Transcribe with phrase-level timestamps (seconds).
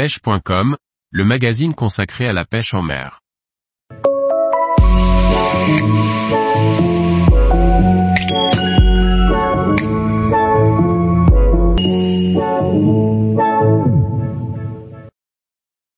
[0.00, 0.78] pêche.com,
[1.10, 3.20] le magazine consacré à la pêche en mer.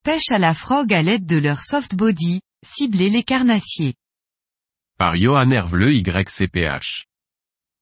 [0.02, 3.94] Pêche à la frog à l'aide de leur soft body, cibler les carnassiers.
[4.98, 7.04] Par Johan Hervleux YCPH.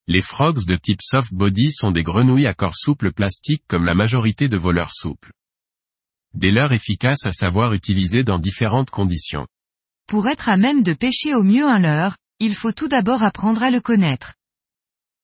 [0.07, 3.95] Les frogs de type soft body sont des grenouilles à corps souple plastique comme la
[3.95, 5.33] majorité de vos leurres souples.
[6.35, 9.47] Des leurres efficaces à savoir utiliser dans différentes conditions.
[10.07, 13.63] Pour être à même de pêcher au mieux un leurre, il faut tout d'abord apprendre
[13.63, 14.35] à le connaître.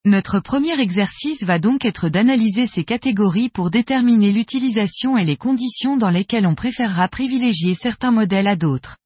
[0.04, 5.96] Notre premier exercice va donc être d'analyser ces catégories pour déterminer l'utilisation et les conditions
[5.96, 8.96] dans lesquelles on préférera privilégier certains modèles à d'autres.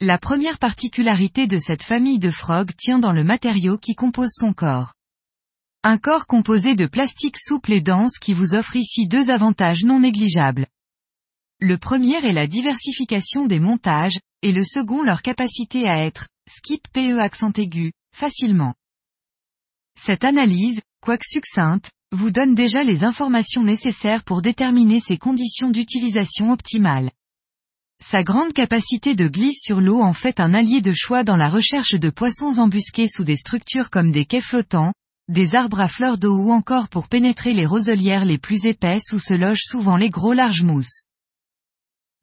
[0.00, 4.52] La première particularité de cette famille de frogs tient dans le matériau qui compose son
[4.52, 4.94] corps.
[5.82, 10.00] Un corps composé de plastique souple et dense qui vous offre ici deux avantages non
[10.00, 10.66] négligeables.
[11.60, 16.86] Le premier est la diversification des montages, et le second leur capacité à être, skip
[16.92, 18.74] PE accent aigu, facilement.
[19.98, 26.50] Cette analyse, quoique succincte, vous donne déjà les informations nécessaires pour déterminer ses conditions d'utilisation
[26.50, 27.10] optimales.
[28.02, 31.48] Sa grande capacité de glisse sur l'eau en fait un allié de choix dans la
[31.48, 34.92] recherche de poissons embusqués sous des structures comme des quais flottants,
[35.28, 39.18] des arbres à fleurs d'eau ou encore pour pénétrer les roselières les plus épaisses où
[39.18, 41.02] se logent souvent les gros larges mousses.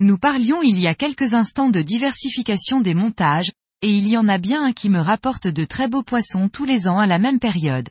[0.02, 3.52] Nous parlions il y a quelques instants de diversification des montages,
[3.84, 6.66] et il y en a bien un qui me rapporte de très beaux poissons tous
[6.66, 7.88] les ans à la même période.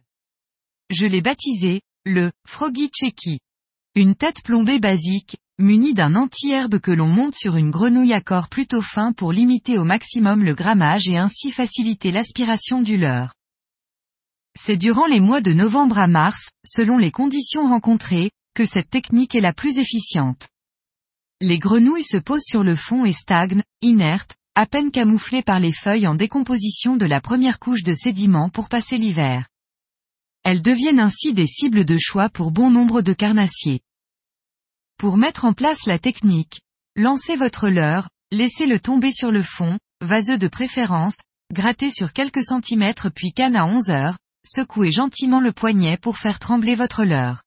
[0.90, 3.38] Je l'ai baptisé, le Froggy Checky.
[3.94, 8.48] Une tête plombée basique, munie d'un anti-herbe que l'on monte sur une grenouille à corps
[8.48, 13.34] plutôt fin pour limiter au maximum le grammage et ainsi faciliter l'aspiration du leurre.
[14.58, 19.36] C'est durant les mois de novembre à mars, selon les conditions rencontrées, que cette technique
[19.36, 20.48] est la plus efficiente.
[21.42, 25.72] Les grenouilles se posent sur le fond et stagnent, inertes, à peine camouflées par les
[25.72, 29.48] feuilles en décomposition de la première couche de sédiments pour passer l'hiver.
[30.44, 33.80] Elles deviennent ainsi des cibles de choix pour bon nombre de carnassiers.
[34.98, 36.60] Pour mettre en place la technique,
[36.94, 41.16] lancez votre leurre, laissez-le tomber sur le fond, vaseux de préférence,
[41.54, 46.38] grattez sur quelques centimètres puis canne à 11 heures, secouez gentiment le poignet pour faire
[46.38, 47.42] trembler votre leurre.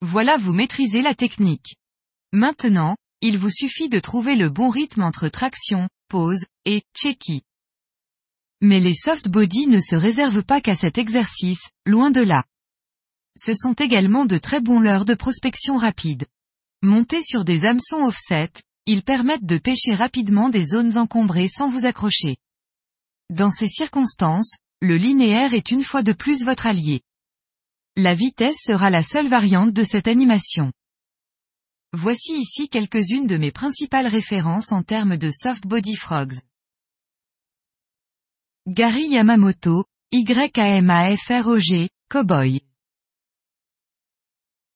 [0.00, 1.76] Voilà vous maîtrisez la technique.
[2.32, 7.42] Maintenant, il vous suffit de trouver le bon rythme entre traction, pause, et checky.
[8.60, 12.44] Mais les soft body ne se réservent pas qu'à cet exercice, loin de là.
[13.36, 16.26] Ce sont également de très bons leurres de prospection rapide.
[16.82, 18.52] Montés sur des hameçons offset,
[18.86, 22.36] ils permettent de pêcher rapidement des zones encombrées sans vous accrocher.
[23.28, 27.00] Dans ces circonstances, le linéaire est une fois de plus votre allié.
[27.96, 30.70] La vitesse sera la seule variante de cette animation.
[31.98, 36.38] Voici ici quelques-unes de mes principales références en termes de soft body frogs.
[38.66, 42.60] Gary Yamamoto, YAMAFROG, Cowboy.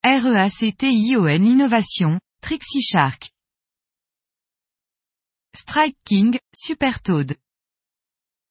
[0.02, 3.30] REACTION Innovation, Trixie Shark.
[5.54, 7.36] Strike King, Super Toad.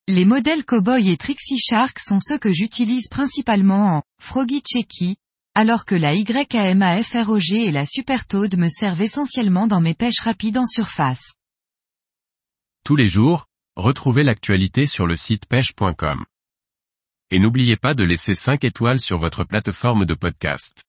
[0.08, 5.18] Les modèles Cowboy et Trixie Shark sont ceux que j'utilise principalement en Froggy Checky,
[5.56, 10.58] alors que la YAMAFROG et la Super Toad me servent essentiellement dans mes pêches rapides
[10.58, 11.34] en surface.
[12.84, 13.46] Tous les jours,
[13.76, 16.26] retrouvez l'actualité sur le site pêche.com.
[17.32, 20.84] Et n'oubliez pas de laisser 5 étoiles sur votre plateforme de podcast.